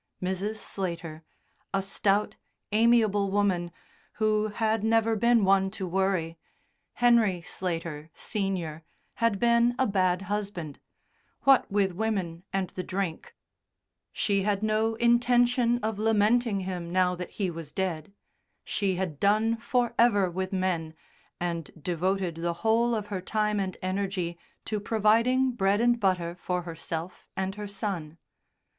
Mrs. 0.19 0.55
Slater, 0.55 1.21
a 1.75 1.83
stout, 1.83 2.35
amiable 2.71 3.29
woman, 3.29 3.71
who 4.13 4.47
had 4.47 4.83
never 4.83 5.15
been 5.15 5.45
one 5.45 5.69
to 5.69 5.85
worry; 5.87 6.39
Henry 6.93 7.39
Slater, 7.43 8.09
Senior, 8.15 8.83
had 9.21 9.37
been 9.37 9.75
a 9.77 9.85
bad 9.85 10.23
husband, 10.23 10.79
"what 11.41 11.69
with 11.71 11.91
women 11.91 12.41
and 12.51 12.71
the 12.71 12.81
drink" 12.81 13.35
she 14.11 14.41
had 14.41 14.63
no 14.63 14.95
intention 14.95 15.77
of 15.83 15.99
lamenting 15.99 16.61
him 16.61 16.91
now 16.91 17.13
that 17.13 17.29
he 17.37 17.51
was 17.51 17.71
dead; 17.71 18.11
she 18.63 18.95
had 18.95 19.19
done 19.19 19.55
for 19.57 19.93
ever 19.99 20.31
with 20.31 20.51
men, 20.51 20.95
and 21.39 21.69
devoted 21.79 22.33
the 22.37 22.53
whole 22.65 22.95
of 22.95 23.05
her 23.13 23.21
time 23.21 23.59
and 23.59 23.77
energy 23.83 24.35
to 24.65 24.79
providing 24.79 25.51
bread 25.51 25.79
and 25.79 25.99
butter 25.99 26.33
for 26.41 26.63
herself 26.63 27.27
and 27.37 27.53
her 27.53 27.67
son. 27.67 28.17